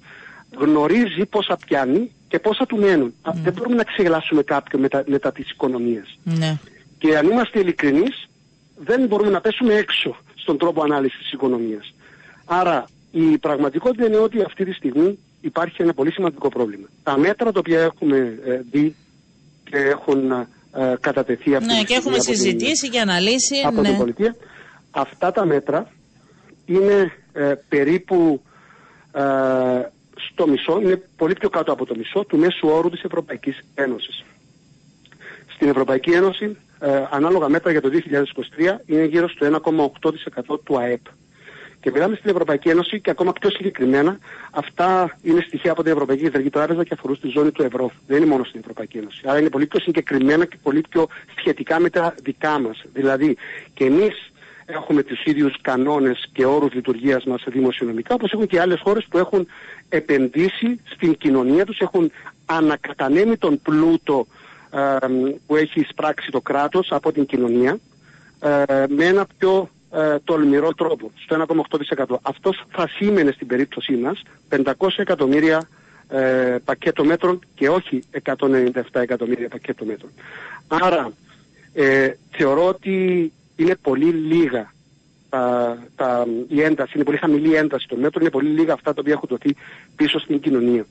γνωρίζει 0.58 1.26
πόσα 1.26 1.58
πιάνει 1.66 2.12
και 2.28 2.40
πόσα 2.40 2.66
του 2.66 2.78
μένουν. 2.78 3.14
Δεν 3.44 3.54
μπορούμε 3.54 3.76
να 3.76 3.84
ξεγελάσουμε 3.84 4.42
κάποιον 4.44 4.82
μετά, 4.82 5.04
μετά 5.08 5.32
τις 5.32 5.50
οικονομίες. 5.50 6.20
Ναι. 6.24 6.58
Και 6.98 7.18
αν 7.18 7.30
είμαστε 7.30 7.60
ειλικρινείς, 7.60 8.30
δεν 8.78 9.06
μπορούμε 9.06 9.30
να 9.30 9.42
πέσουμε 9.42 9.74
έξω 9.74 10.16
στον 10.36 10.58
τρόπο 10.58 10.84
ανάλυσης 10.84 11.20
της 11.20 11.32
οικονομίας. 11.32 11.94
Άρα 12.46 12.86
η 13.12 13.38
πραγματικότητα 13.38 14.06
είναι 14.06 14.18
ότι 14.18 14.42
αυτή 14.42 14.66
τη 14.66 14.72
στιγμή 14.72 15.20
υπάρχει 15.42 15.82
ένα 15.82 15.94
πολύ 15.94 16.12
σημαντικό 16.12 16.50
πρόβλημα. 16.50 16.88
Τα 17.04 17.18
μέτρα 17.18 17.52
τα 17.52 17.60
οποία 17.60 17.82
έχουμε 17.82 18.40
ε, 18.46 18.62
δει 18.72 18.96
και 19.64 19.78
έχουν 19.78 20.48
ε, 20.76 20.94
κατατεθεί 21.00 21.56
αυτή 21.56 21.74
Ναι, 21.74 21.84
και 21.84 21.94
έχουμε 21.94 22.20
συζητήσει 22.20 22.90
και 22.90 23.00
αναλύσει. 23.00 23.56
Από 23.66 23.82
ναι. 23.82 23.88
την 23.88 23.98
πολιτεία. 23.98 24.36
Αυτά 24.92 25.32
τα 25.32 25.46
μέτρα 25.46 25.92
είναι 26.66 27.12
ε, 27.34 27.54
περίπου 27.70 28.42
ε, 29.14 29.22
στο 30.16 30.48
μισό, 30.48 30.80
είναι 30.82 31.02
πολύ 31.18 31.34
πιο 31.34 31.50
κάτω 31.50 31.72
από 31.72 31.86
το 31.86 31.96
μισό 31.96 32.26
του 32.26 32.38
μέσου 32.38 32.68
όρου 32.68 32.90
της 32.90 33.04
Ευρωπαϊκής 33.04 33.60
Ένωσης. 33.76 34.24
Στην 35.56 35.70
Ευρωπαϊκή 35.70 36.12
Ένωση, 36.12 36.58
ε, 36.80 37.04
ανάλογα 37.12 37.50
μέτρα 37.50 37.72
για 37.72 37.82
το 37.82 37.90
2023, 37.90 38.82
είναι 38.86 39.04
γύρω 39.06 39.30
στο 39.30 39.46
1,8% 39.46 40.60
του 40.64 40.80
ΑΕΠ. 40.80 41.02
Και 41.84 41.92
μιλάμε 41.92 42.16
στην 42.16 42.30
Ευρωπαϊκή 42.30 42.70
Ένωση 42.70 43.02
και 43.02 43.10
ακόμα 43.10 43.34
πιο 43.34 43.50
συγκεκριμένα, 43.50 44.18
αυτά 44.52 45.18
είναι 45.22 45.44
στοιχεία 45.48 45.72
από 45.72 45.84
την 45.84 45.92
Ευρωπαϊκή 45.92 46.24
Κεντρική 46.24 46.50
Τράπεζα 46.50 46.84
και 46.84 46.94
αφορούν 46.94 47.16
στη 47.16 47.28
ζώνη 47.28 47.52
του 47.52 47.64
ευρώ. 47.64 47.92
Δεν 48.08 48.18
είναι 48.18 48.26
μόνο 48.26 48.44
στην 48.44 48.60
Ευρωπαϊκή 48.60 48.98
Ένωση. 48.98 49.22
Άρα 49.26 49.40
είναι 49.40 49.50
πολύ 49.50 49.66
πιο 49.66 49.80
συγκεκριμένα 49.80 50.46
και 50.46 50.58
πολύ 50.64 50.84
πιο 50.90 51.08
σχετικά 51.38 51.80
με 51.80 51.90
τα 51.90 52.16
δικά 52.24 52.60
μας. 52.60 52.84
Δηλαδή, 52.94 53.38
και 53.74 53.86
εμείς 53.86 54.32
έχουμε 54.66 55.04
τους 55.04 55.24
ίδιους 55.24 55.62
κανόνες 55.62 56.30
και 56.34 56.46
όρους 56.46 56.74
λειτουργίας 56.74 57.24
μας 57.24 57.44
δημοσιονομικά, 57.48 58.14
όπως 58.14 58.32
έχουν 58.32 58.48
και 58.48 58.60
άλλες 58.60 58.80
χώρες 58.84 59.06
που 59.10 59.18
έχουν 59.18 59.48
επενδύσει 59.90 60.80
στην 60.84 61.18
κοινωνία 61.18 61.66
τους, 61.66 61.80
έχουν 61.80 62.12
ανακατανέμει 62.46 63.38
τον 63.38 63.62
πλούτο 63.62 64.28
ε, 64.72 65.08
που 65.48 65.56
έχει 65.56 65.80
εισπράξει 65.80 66.32
το 66.32 66.42
κράτος 66.42 66.92
από 66.92 67.12
την 67.12 67.26
κοινωνία 67.26 67.80
ε, 68.40 68.64
με 68.88 69.06
ένα 69.06 69.26
πιο 69.38 69.70
ε, 69.96 70.20
τολμηρό 70.24 70.74
τρόπο, 70.74 71.12
στο 71.24 71.46
1,8%. 71.98 72.16
Αυτός 72.22 72.64
θα 72.72 72.88
σήμαινε 72.88 73.32
στην 73.32 73.48
περίπτωσή 73.48 73.94
μας 73.94 74.22
500 74.50 74.88
εκατομμύρια 74.96 75.68
ε, 76.10 76.58
πακέτο 76.66 77.04
μέτρων 77.04 77.40
και 77.56 77.70
όχι 77.70 78.04
197 78.24 78.32
εκατομμύρια 78.92 79.48
πακέτο 79.48 79.86
μέτρων. 79.86 80.12
Άρα 80.68 81.12
ε, 81.74 82.12
θεωρώ 82.32 82.68
ότι 82.68 83.32
είναι 83.56 83.76
πολύ 83.82 84.12
λίγα 84.12 84.74
τα, 85.30 85.78
τα, 85.96 86.26
η 86.48 86.62
ένταση, 86.62 86.92
είναι 86.96 87.04
πολύ 87.04 87.18
χαμηλή 87.18 87.50
η 87.50 87.56
ένταση 87.56 87.88
των 87.88 88.00
μέτρων, 88.00 88.22
είναι 88.22 88.32
πολύ 88.32 88.50
λίγα 88.50 88.74
αυτά 88.74 88.94
τα 88.94 88.98
οποία 89.00 89.14
έχουν 89.14 89.28
δοθεί 89.30 89.56
πίσω 89.96 90.20
στην 90.20 90.40
κοινωνία. 90.40 90.86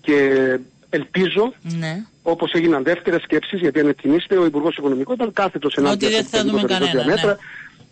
Και 0.00 0.58
ελπίζω, 0.90 1.54
ναι. 1.78 2.04
όπως 2.22 2.52
έγιναν 2.52 2.82
δεύτερες 2.82 3.22
σκέψεις, 3.22 3.60
γιατί 3.60 3.80
αν 3.80 3.88
εκτιμήσετε 3.88 4.36
ο 4.36 4.44
Υπουργός 4.44 4.76
Οικονομικών 4.76 5.14
ήταν 5.14 5.32
κάθετος 5.32 5.74
ενάντια 5.74 6.08
δεν 6.08 6.24
θα 6.24 6.44
δούμε 6.44 6.62
κανένα, 6.62 7.04
μέτρα, 7.04 7.26
ναι. 7.26 7.36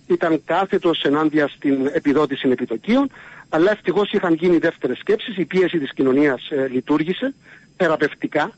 Ήταν 0.07 0.43
κάθετος 0.45 1.03
ενάντια 1.03 1.49
στην 1.49 1.91
επιδότηση 1.93 2.49
επιτοκίων, 2.49 3.11
αλλά 3.49 3.71
ευτυχώς 3.71 4.13
είχαν 4.13 4.35
γίνει 4.35 4.59
δεύτερες 4.59 4.99
σκέψεις, 4.99 5.37
η 5.37 5.45
πίεση 5.45 5.79
της 5.79 5.93
κοινωνίας 5.93 6.51
ε, 6.51 6.69
λειτουργήσε 6.69 7.35
θεραπευτικά 7.77 8.51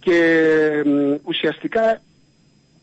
και 0.00 0.14
ε, 0.84 1.18
ουσιαστικά 1.24 2.00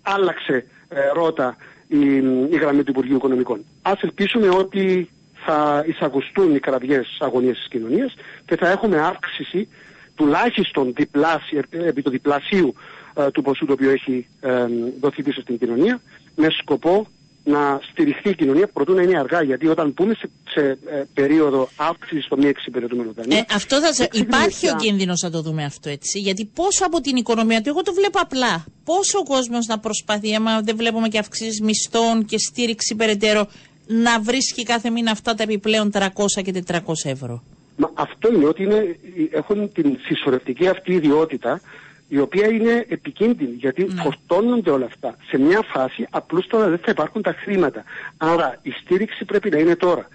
άλλαξε 0.01 0.65
ε, 0.89 0.99
ρότα 1.13 1.55
η, 1.87 2.15
η 2.51 2.57
γραμμή 2.61 2.83
του 2.83 2.91
Υπουργείου 2.91 3.15
Οικονομικών. 3.15 3.65
Ας 3.81 4.01
ελπίσουμε 4.01 4.49
ότι 4.49 5.09
θα 5.45 5.83
εισαγουστούν 5.87 6.55
οι 6.55 6.59
κραυγές 6.59 7.17
αγωνίες 7.19 7.57
της 7.57 7.67
κοινωνίας 7.67 8.13
και 8.45 8.55
θα 8.55 8.69
έχουμε 8.69 8.99
αύξηση 8.99 9.69
τουλάχιστον 10.15 10.93
διπλάσι, 10.95 11.61
επί 11.69 12.01
το 12.01 12.09
διπλασίου 12.09 12.75
ε, 13.13 13.31
του 13.31 13.41
ποσού 13.41 13.65
το 13.65 13.73
οποίο 13.73 13.91
έχει 13.91 14.27
ε, 14.39 14.65
δοθεί 14.99 15.23
πίσω 15.23 15.41
στην 15.41 15.57
κοινωνία 15.57 16.01
με 16.35 16.47
σκοπό 16.49 17.07
να 17.47 17.79
στηριχθεί 17.91 18.29
η 18.29 18.35
κοινωνία 18.35 18.67
προτού 18.67 18.93
να 18.93 19.01
είναι 19.01 19.19
αργά. 19.19 19.41
Γιατί 19.43 19.67
όταν 19.67 19.93
πούμε 19.93 20.13
σε, 20.13 20.29
σε 20.47 20.61
ε, 20.69 21.03
περίοδο 21.13 21.69
αύξησης 21.75 22.25
στο 22.25 22.37
μη 22.37 22.47
εξυπηρετούμενο 22.47 23.11
δανείο. 23.15 23.37
Ε, 23.37 23.45
αυτό 23.53 23.79
θα 23.79 23.93
σε... 23.93 24.07
Υπάρχει 24.11 24.69
ο 24.69 24.75
κίνδυνος 24.75 25.21
να 25.21 25.31
το 25.31 25.41
δούμε 25.41 25.63
αυτό 25.63 25.89
έτσι. 25.89 26.19
Γιατί 26.19 26.45
πόσο 26.53 26.85
από 26.85 27.01
την 27.01 27.15
οικονομία 27.15 27.61
του, 27.61 27.69
εγώ 27.69 27.81
το 27.81 27.93
βλέπω 27.93 28.19
απλά. 28.19 28.65
Πόσο 28.85 29.19
ο 29.19 29.23
κόσμος 29.23 29.65
να 29.65 29.79
προσπαθεί, 29.79 30.35
άμα 30.35 30.61
δεν 30.61 30.75
βλέπουμε 30.75 31.07
και 31.07 31.17
αυξήσεις 31.19 31.61
μισθών 31.61 32.25
και 32.25 32.37
στήριξη 32.37 32.95
περαιτέρω, 32.95 33.47
να 33.87 34.19
βρίσκει 34.19 34.63
κάθε 34.63 34.89
μήνα 34.89 35.11
αυτά 35.11 35.33
τα 35.33 35.43
επιπλέον 35.43 35.91
300 35.93 36.07
και 36.43 36.63
400 36.67 36.77
ευρώ. 37.03 37.43
Μα 37.77 37.91
αυτό 37.93 38.33
είναι 38.33 38.45
ότι 38.45 38.63
είναι, 38.63 38.97
έχουν 39.31 39.71
την 39.71 39.97
συσσωρευτική 40.05 40.67
αυτή 40.67 40.93
ιδιότητα 40.93 41.61
η 42.07 42.17
οποία 42.19 42.47
είναι 42.47 42.85
επικίνδυνη 42.89 43.55
γιατί 43.59 43.83
Ναι. 43.83 44.01
φορτώνονται 44.01 44.69
όλα 44.71 44.85
αυτά. 44.85 45.15
Σε 45.27 45.37
μια 45.37 45.61
φάση 45.61 46.07
απλούστατα 46.09 46.69
δεν 46.69 46.77
θα 46.77 46.91
υπάρχουν 46.91 47.21
τα 47.21 47.33
χρήματα. 47.33 47.83
Άρα 48.17 48.59
η 48.61 48.71
στήριξη 48.71 49.25
πρέπει 49.25 49.49
να 49.49 49.57
είναι 49.57 49.75
τώρα. 49.75 50.07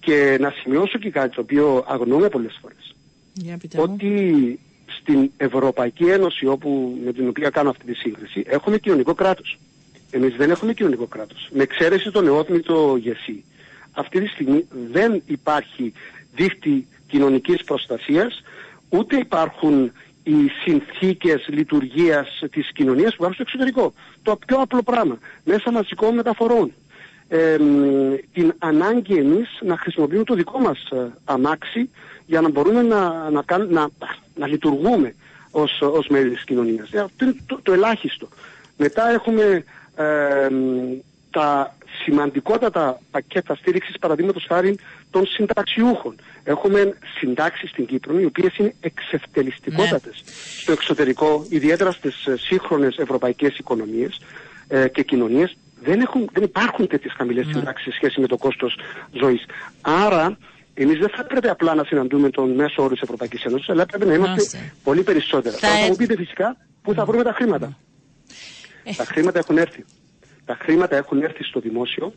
Και 0.00 0.36
να 0.40 0.50
σημειώσω 0.62 0.98
και 0.98 1.10
κάτι 1.10 1.34
το 1.34 1.40
οποίο 1.40 1.84
αγνοούμε 1.88 2.28
πολλές 2.28 2.58
φορές. 2.60 2.94
Για 3.34 3.56
πείτε 3.56 3.76
μου. 3.76 3.82
Ότι 3.82 4.58
στην 4.86 5.30
Ευρωπαϊκή 5.36 6.04
Ένωση 6.04 6.46
όπου, 6.46 6.98
με 7.04 7.12
την 7.12 7.28
οποία 7.28 7.50
κάνω 7.50 7.70
αυτή 7.70 7.84
τη 7.84 7.94
σύγκριση 7.94 8.44
έχουμε 8.46 8.78
κοινωνικό 8.78 9.14
κράτος. 9.14 9.58
Εμείς 10.10 10.36
δεν 10.36 10.50
έχουμε 10.50 10.72
κοινωνικό 10.74 11.06
κράτος. 11.06 11.48
Με 11.52 11.62
εξαίρεση 11.62 12.10
το 12.10 12.20
νεότμητο 12.22 12.98
ΓΕΣΥ. 13.02 13.44
Αυτή 13.92 14.20
τη 14.20 14.26
στιγμή 14.26 14.66
δεν 14.92 15.22
υπάρχει 15.26 15.92
δίχτυ 16.34 16.86
κοινωνικής 17.06 17.64
προστασίας, 17.64 18.42
ούτε 18.88 19.16
υπάρχουν 19.16 19.92
οι 20.22 20.48
συνθήκες 20.64 21.46
λειτουργίας 21.48 22.42
της 22.50 22.72
κοινωνίας 22.72 23.08
που 23.16 23.24
υπάρχουν 23.24 23.34
στο 23.34 23.42
εξωτερικό. 23.42 23.92
Το 24.22 24.38
πιο 24.46 24.60
απλό 24.60 24.82
πράγμα. 24.82 25.18
Μέσα 25.44 25.70
μαζικών 25.70 26.14
μεταφορών. 26.14 26.72
Ε, 27.28 27.58
μ, 27.58 28.14
την 28.32 28.54
ανάγκη 28.58 29.16
εμείς 29.16 29.48
να 29.60 29.76
χρησιμοποιούμε 29.76 30.24
το 30.24 30.34
δικό 30.34 30.58
μας 30.58 30.88
ε, 30.90 31.12
αμάξι 31.24 31.90
για 32.26 32.40
να 32.40 32.50
μπορούμε 32.50 32.82
να, 32.82 33.30
να, 33.30 33.42
κάν- 33.42 33.70
να, 33.70 33.88
να 34.34 34.46
λειτουργούμε 34.46 35.14
ως, 35.50 35.80
ως 35.80 36.06
μέλη 36.08 36.30
της 36.30 36.44
κοινωνίας. 36.44 36.92
Ε, 36.92 36.98
αυτό 36.98 37.24
είναι 37.24 37.36
το, 37.46 37.58
το 37.62 37.72
ελάχιστο. 37.72 38.28
Μετά 38.76 39.10
έχουμε 39.10 39.64
ε, 39.96 40.48
μ, 40.50 40.98
τα 41.30 41.76
σημαντικότατα 42.04 43.00
πακέτα 43.10 43.54
στήριξης 43.54 43.98
παραδείγματος 43.98 44.44
χάρη 44.48 44.78
των 45.10 45.26
συνταξιούχων. 45.26 46.14
Έχουμε 46.44 46.96
συντάξεις 47.18 47.70
στην 47.70 47.86
Κύπρο 47.86 48.20
οι 48.20 48.24
οποίες 48.24 48.56
είναι 48.56 48.74
εξευτελιστικότατες 48.80 50.22
στο 50.60 50.72
εξωτερικό, 50.72 51.46
ιδιαίτερα 51.48 51.90
στις 51.90 52.26
ε, 52.26 52.36
σύγχρονες 52.36 52.96
ευρωπαϊκές 52.96 53.58
οικονομίες 53.58 54.20
ε, 54.68 54.88
και 54.88 55.02
κοινωνίες. 55.02 55.56
Δεν, 55.82 56.00
έχουν, 56.00 56.28
δεν 56.32 56.42
υπάρχουν 56.42 56.86
τέτοιες 56.86 57.12
χαμηλές 57.16 57.46
συντάξεις 57.46 57.84
σε 57.84 57.90
σχέση 57.96 58.20
με 58.20 58.26
το 58.26 58.36
κόστος 58.36 58.78
ζωής. 59.12 59.44
Άρα 59.80 60.38
εμείς 60.74 60.98
δεν 60.98 61.08
θα 61.08 61.24
πρέπει 61.24 61.48
απλά 61.48 61.74
να 61.74 61.84
συναντούμε 61.84 62.30
τον 62.30 62.50
μέσο 62.50 62.82
όρο 62.82 62.92
της 62.92 63.00
Ευρωπαϊκής 63.02 63.44
Ένωσης, 63.44 63.68
αλλά 63.68 63.86
πρέπει 63.86 64.06
να 64.06 64.14
είμαστε 64.14 64.30
Μάλιστα. 64.34 64.58
πολύ 64.82 65.02
περισσότερα. 65.02 65.56
Θα 65.56 65.66
Τώρα 65.66 65.78
θα 65.78 65.84
έ- 65.84 65.88
μου 65.88 65.96
πείτε 65.96 66.16
φυσικά 66.16 66.56
πού 66.82 66.94
θα 66.94 67.04
βρούμε 67.04 67.22
τα 67.22 67.32
χρήματα. 67.32 67.78
Ε. 68.84 68.92
Τα 68.96 69.04
χρήματα 69.04 69.38
έχουν 69.38 69.58
έρθει. 69.58 69.84
Τα 70.52 70.58
χρήματα 70.64 70.96
έχουν 70.96 71.22
έρθει 71.22 71.44
στο 71.44 71.60
δημόσιο 71.60 72.12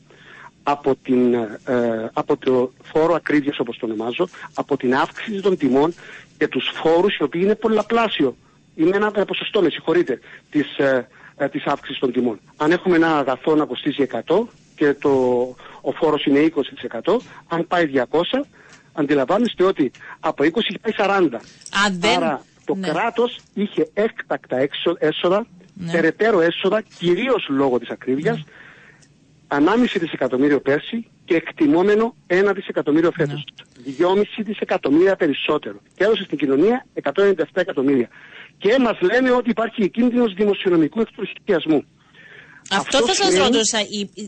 από, 0.64 0.96
την, 0.96 1.34
ε, 1.34 2.10
από 2.14 2.38
το 2.38 2.72
φόρο 2.84 3.14
ακρίβειας 3.14 3.60
όπως 3.60 3.78
το 3.78 3.86
ονομάζω, 3.86 4.28
από 4.54 4.78
την 4.78 4.96
αύξηση 4.96 5.42
των 5.42 5.58
τιμών 5.58 5.94
και 6.38 6.48
τους 6.48 6.72
φόρους 6.74 7.18
οι 7.18 7.24
οποίοι 7.24 7.42
είναι 7.44 7.56
πολλαπλάσιο. 7.56 8.36
Είναι 8.76 8.96
ένα 8.96 9.12
ε, 9.16 9.24
ποσοστό, 9.24 9.62
με 9.62 9.70
συγχωρείτε, 9.70 10.20
της, 10.50 10.78
ε, 10.78 11.08
ε, 11.38 11.48
της 11.50 11.66
αύξησης 11.66 12.00
των 12.00 12.12
τιμών. 12.12 12.40
Αν 12.58 12.72
έχουμε 12.72 12.96
ένα 12.96 13.18
αγαθό 13.18 13.56
να 13.56 13.66
κοστίζει 13.66 14.02
100 14.28 14.48
και 14.76 14.94
το, 14.94 15.10
ο 15.82 15.92
φόρος 15.92 16.26
είναι 16.26 16.40
20%, 17.04 17.18
αν 17.48 17.68
πάει 17.68 17.90
200, 17.94 18.46
αντιλαμβάνεστε 18.94 19.64
ότι 19.64 19.92
από 20.20 20.44
20 20.44 20.50
πάει 20.82 20.94
40. 20.98 21.42
Αν 21.86 22.00
δεν- 22.00 22.18
Άρα 22.24 22.42
το 22.66 22.76
ναι. 22.76 22.88
κράτος 22.88 23.40
είχε 23.54 23.90
έκτακτα 23.94 24.58
έξω- 24.58 24.96
έσοδα, 25.00 25.46
Ναι. 25.78 25.92
περαιτέρω 25.92 26.42
έσοδα, 26.42 26.82
κυρίως 27.00 27.48
λόγω 27.50 27.80
της 27.80 27.90
ακρίβειας, 27.90 28.44
1,5 29.48 30.00
δισεκατομμύριο 30.00 30.62
πέρσι 30.62 31.08
και 31.26 31.36
εκτιμόμενο 31.36 32.16
1 32.28 32.54
δισεκατομμύριο 32.54 33.12
φέτος. 33.12 33.44
2,5 33.84 34.44
δισεκατομμύρια 34.44 35.16
περισσότερο. 35.16 35.80
Και 35.96 36.04
έδωσε 36.04 36.24
στην 36.24 36.38
κοινωνία 36.38 36.86
197 36.94 37.62
εκατομμύρια. 37.62 38.10
Και 38.58 38.78
μας 38.80 38.98
λένε 39.02 39.32
ότι 39.32 39.50
υπάρχει 39.50 39.90
κίνδυνος 39.90 40.34
δημοσιονομικού 40.34 41.00
εκτροχιασμού. 41.02 41.84
Αυτό, 42.72 42.98
Αυτός 42.98 43.18
θα 43.18 43.24
σας 43.24 43.32
σημαίνει- 43.34 43.52
ρωτούσα. 43.52 43.80
Η, 43.80 44.00
η, 44.14 44.26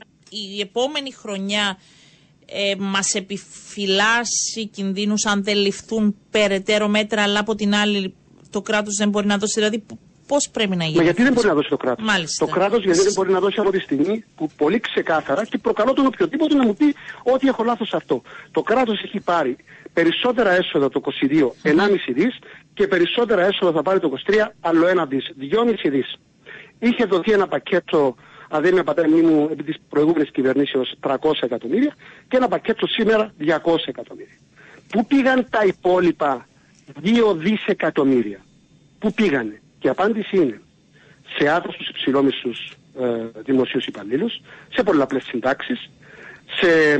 η 0.57 0.59
επόμενη 0.61 1.11
χρονιά 1.11 1.77
ε, 2.45 2.75
μας 2.77 3.13
επιφυλάσσει 3.13 4.67
κινδύνους 4.71 5.25
αν 5.25 5.43
δεν 5.43 5.57
ληφθούν 5.57 6.15
περαιτέρω 6.31 6.87
μέτρα, 6.87 7.21
αλλά 7.23 7.39
από 7.39 7.55
την 7.55 7.73
άλλη 7.75 8.13
το 8.49 8.61
κράτος 8.61 8.95
δεν 8.95 9.09
μπορεί 9.09 9.27
να 9.27 9.37
δώσει. 9.37 9.53
Δηλαδή, 9.59 9.79
π- 9.79 9.91
Πώς 10.27 10.49
πρέπει 10.49 10.75
να 10.75 10.83
γίνει. 10.83 10.97
Μα 10.97 11.03
γιατί 11.03 11.23
δεν 11.23 11.33
μπορεί 11.33 11.47
να 11.47 11.53
δώσει 11.53 11.69
το 11.69 11.77
κράτος; 11.77 12.05
Μάλιστα. 12.05 12.45
Το 12.45 12.51
κράτος 12.51 12.83
γιατί 12.83 13.01
δεν 13.01 13.13
μπορεί 13.15 13.31
να 13.31 13.39
δώσει 13.39 13.59
από 13.59 13.71
τη 13.71 13.79
στιγμή 13.79 14.23
που 14.35 14.49
πολύ 14.57 14.79
ξεκάθαρα 14.79 15.45
και 15.45 15.57
προκαλώ 15.57 15.93
τον 15.93 16.05
οποιοδήποτε 16.05 16.55
να 16.55 16.65
μου 16.65 16.73
πει 16.73 16.95
ότι 17.23 17.47
έχω 17.47 17.63
λάθος 17.63 17.93
αυτό. 17.93 18.21
Το 18.51 18.61
κράτος 18.61 19.01
έχει 19.03 19.19
πάρει 19.19 19.55
περισσότερα 19.93 20.51
έσοδα 20.51 20.89
το 20.89 21.01
22, 21.03 21.51
1,5 21.63 22.13
δις 22.13 22.39
και 22.73 22.87
περισσότερα 22.87 23.45
έσοδα 23.45 23.71
θα 23.71 23.81
πάρει 23.81 23.99
το 23.99 24.11
23, 24.27 24.33
άλλο 24.59 24.87
ένα 24.87 25.05
δις, 25.05 25.31
2,5 25.39 25.89
δις. 25.89 26.15
Είχε 26.79 27.05
δοθεί 27.05 27.31
ένα 27.31 27.47
πακέτο 27.47 28.15
αν 28.49 28.61
δεν 28.61 28.73
με 28.73 28.83
πατάει 28.83 29.09
μου 29.09 29.47
επί 29.51 29.63
της 29.63 29.75
προηγούμενης 29.89 30.31
κυβερνήσεως 30.31 30.95
300 30.99 31.15
εκατομμύρια 31.41 31.95
και 32.27 32.37
ένα 32.37 32.47
πακέτο 32.47 32.87
σήμερα 32.87 33.33
200 33.39 33.47
εκατομμύρια. 33.85 34.37
Πού 34.87 35.05
πήγαν 35.05 35.47
τα 35.49 35.65
υπόλοιπα 35.65 36.47
2 37.03 37.35
δισεκατομμύρια; 37.35 38.39
Πού 38.99 39.13
πήγανε; 39.13 39.61
Και 39.79 39.87
η 39.87 39.89
απάντηση 39.89 40.37
είναι 40.37 40.61
σε 41.37 41.49
άτομους 41.49 41.89
υψηλόμισθους 41.89 42.77
ε, 43.01 43.41
δημοσίους 43.45 43.85
υπαλλήλους, 43.85 44.41
σε 44.73 44.83
πολλαπλές 44.83 45.23
συντάξεις, 45.23 45.89
σε 46.59 46.99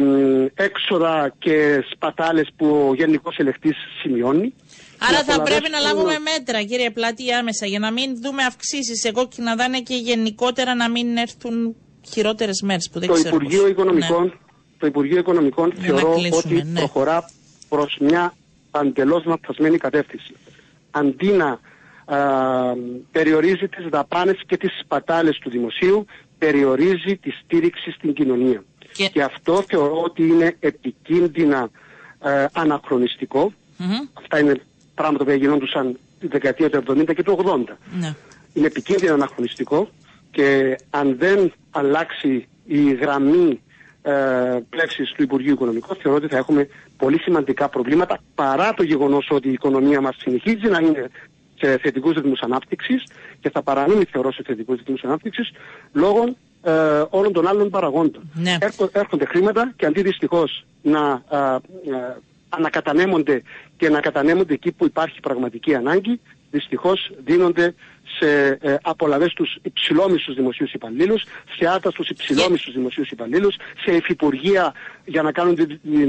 έξοδα 0.56 1.34
και 1.40 1.84
σπατάλες 1.92 2.50
που 2.56 2.88
ο 2.90 2.94
Γενικός 2.94 3.38
Ελεκτής 3.38 3.76
σημειώνει. 4.02 4.54
Άρα 5.10 5.24
θα 5.24 5.42
πρέπει 5.42 5.70
να 5.70 5.80
λάβουμε 5.80 6.16
μέτρα, 6.20 6.64
κύριε 6.64 6.90
Πλάτη, 6.90 7.34
άμεσα, 7.34 7.66
για 7.66 7.80
να 7.80 7.92
μην 7.92 8.22
δούμε 8.22 8.44
αυξήσεις 8.44 9.00
σε 9.00 9.12
κόκκινα 9.12 9.56
δάνεια 9.56 9.80
και 9.80 9.96
γενικότερα 9.96 10.76
να 10.76 10.90
μην 10.90 11.18
έρθουν 11.18 11.76
χειρότερες 12.12 12.62
μέρες 12.62 12.90
που 12.92 13.00
δεν 13.00 13.08
το 13.08 13.14
ξέρω. 13.14 13.36
Υπουργείο 13.36 13.62
πώς. 13.62 13.70
Οικονομικών, 13.70 14.24
ναι. 14.24 14.32
Το 14.78 14.88
Υπουργείο 14.88 15.18
Οικονομικών 15.18 15.74
θεωρώ 15.80 16.14
ότι 16.32 16.54
ναι. 16.54 16.80
προχωρά 16.80 17.30
προς 17.70 17.98
μια 18.00 18.34
παντελώς 18.72 19.26
λανθασμένη 19.26 19.78
κατεύθυνση. 19.78 20.36
Αντί 20.92 21.28
να 21.28 21.60
α, 22.16 22.18
περιορίζει 23.12 23.68
τις 23.68 23.86
δαπάνες 23.90 24.42
και 24.46 24.58
τις 24.58 24.80
σπατάλες 24.84 25.38
του 25.38 25.50
δημοσίου, 25.50 26.06
περιορίζει 26.38 27.18
τη 27.22 27.32
στήριξη 27.32 27.92
στην 27.92 28.14
κοινωνία. 28.14 28.64
Και, 28.94 29.08
και 29.08 29.24
αυτό 29.24 29.64
θεωρώ 29.68 30.02
ότι 30.02 30.28
είναι 30.28 30.56
επικίνδυνα 30.60 31.70
ε, 32.24 32.46
αναχρονιστικό. 32.54 33.54
Mm-hmm. 33.80 34.10
Αυτά 34.14 34.40
είναι 34.40 34.62
πράγματα 34.96 35.24
που 35.24 35.32
γινόντουσαν 35.32 36.00
τη 36.20 36.28
δεκαετία 36.28 36.70
του 36.70 36.84
70 36.88 37.16
και 37.16 37.24
του 37.24 37.38
80. 37.46 37.74
Ναι. 38.00 38.16
Είναι 38.54 38.68
επικίνδυνο 38.68 39.14
αναχρονιστικό 39.14 39.90
και 40.32 40.78
αν 40.90 41.18
δεν 41.18 41.54
αλλάξει 41.72 42.48
η 42.66 42.94
γραμμή 42.94 43.62
ε, 44.02 44.12
πλεύσης 44.70 45.12
του 45.12 45.24
Υπουργείου 45.24 45.54
Οικονομικών 45.54 45.98
θεωρώ 46.02 46.18
ότι 46.18 46.28
θα 46.28 46.38
έχουμε 46.38 46.68
πολύ 46.98 47.20
σημαντικά 47.20 47.70
προβλήματα 47.70 48.20
παρά 48.36 48.74
το 48.74 48.84
γεγονός 48.84 49.28
ότι 49.32 49.48
η 49.48 49.52
οικονομία 49.52 50.02
μας 50.02 50.16
συνεχίζει 50.20 50.68
να 50.68 50.80
είναι 50.80 51.10
σε 51.60 51.78
θετικούς 51.78 52.16
ρυθμούς 52.16 52.40
ανάπτυξης 52.40 53.04
και 53.40 53.50
θα 53.50 53.62
παραμείνει 53.62 54.04
θεωρώ 54.04 54.32
σε 54.32 54.44
θετικούς 54.46 54.78
ρυθμούς 54.78 55.04
ανάπτυξης 55.04 55.52
λόγω 55.94 56.36
ε, 56.64 56.72
όλων 57.10 57.34
των 57.34 57.48
άλλων 57.48 57.70
παραγόντων. 57.70 58.30
Ναι. 58.34 58.58
έρχονται 58.92 59.26
χρήματα 59.26 59.74
και 59.76 59.86
αντί 59.86 60.02
δυστυχώς 60.02 60.66
να 60.82 61.24
ε, 61.32 61.38
ε 61.38 62.18
ανακατανέμονται 62.50 63.42
και 63.78 63.90
να 63.90 64.00
κατανέμονται 64.00 64.54
εκεί 64.54 64.72
που 64.72 64.86
υπάρχει 64.86 65.20
πραγματική 65.20 65.76
ανάγκη, 65.76 66.20
δυστυχώς 66.52 67.12
δίνονται 67.26 67.74
σε 68.20 68.58
ε, 68.62 68.76
απολαβές 68.82 69.32
στους 69.32 69.58
υψηλόμισους 69.62 70.36
δημοσίους 70.36 70.74
υπαλλήλους, 70.74 71.24
σε 71.58 71.68
άτα 71.68 71.92
στους 71.92 72.10
υψηλόμισους 72.10 72.74
δημοσίους 72.74 73.10
υπαλλήλους, 73.10 73.56
σε 73.86 73.96
υφυπουργεία 73.96 74.74
για 75.06 75.22
να 75.22 75.32
κάνουν 75.32 75.56
τη 75.56 75.66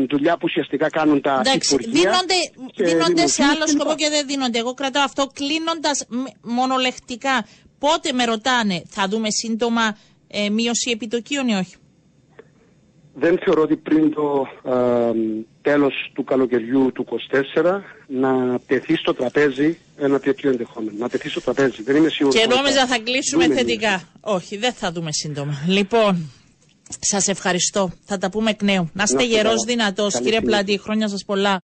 δουλειά 0.08 0.32
που 0.32 0.42
ουσιαστικά 0.44 0.90
κάνουν 0.90 1.20
τα 1.20 1.42
Εντάξει, 1.46 1.74
υφυπουργεία. 1.74 2.10
Δίνονται, 2.10 2.92
δίνονται 2.92 3.26
σε 3.26 3.42
άλλο 3.44 3.66
σκοπό 3.66 3.94
και 3.94 4.08
δεν 4.08 4.26
δίνονται. 4.26 4.58
Εγώ 4.58 4.74
κρατάω 4.74 5.04
αυτό 5.04 5.30
κλείνοντας 5.34 6.06
μονολεκτικά. 6.42 7.46
Πότε 7.78 8.12
με 8.12 8.24
ρωτάνε, 8.24 8.82
θα 8.88 9.08
δούμε 9.08 9.30
σύντομα 9.30 9.98
ε, 10.28 10.48
μείωση 10.48 10.90
επιτοκίων 10.90 11.48
ή 11.48 11.54
όχι; 11.54 11.74
Δεν 13.20 13.38
θεωρώ 13.44 13.62
ότι 13.62 13.76
πριν 13.76 14.14
το 14.14 14.46
ε, 14.64 15.12
τέλος 15.62 16.10
του 16.14 16.24
καλοκαιριού 16.24 16.92
του 16.94 17.06
24 17.54 17.62
να 18.06 18.58
τεθεί 18.66 18.96
στο 18.96 19.14
τραπέζι 19.14 19.78
ένα 19.96 20.20
τέτοιο 20.20 20.50
ενδεχόμενο. 20.50 20.96
Να 20.98 21.08
τεθεί 21.08 21.28
στο 21.28 21.40
τραπέζι. 21.40 21.82
Δεν 21.82 21.96
είμαι 21.96 22.08
σίγουρος. 22.08 22.40
Και 22.40 22.46
νόμιζα 22.46 22.86
θα 22.86 22.98
κλείσουμε 22.98 23.48
θετικά. 23.48 24.02
Όχι, 24.20 24.56
δεν 24.56 24.72
θα 24.72 24.92
δούμε 24.92 25.12
σύντομα. 25.12 25.62
Λοιπόν, 25.66 26.30
σας 27.00 27.28
ευχαριστώ. 27.28 27.90
Θα 28.04 28.18
τα 28.18 28.30
πούμε 28.30 28.50
εκ 28.50 28.62
νέου. 28.62 28.90
Να 28.92 29.02
είστε 29.02 29.24
γερός 29.24 29.64
δυνατός. 29.66 30.20
Κύριε 30.20 30.40
Πλάτη, 30.40 30.78
χρόνια 30.78 31.08
σας 31.08 31.24
πολλά. 31.24 31.56